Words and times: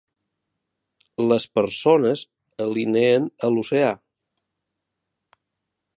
Les 1.31 1.45
persones 1.59 2.23
alineen 2.67 3.29
a 3.49 3.53
l'oceà. 3.57 3.95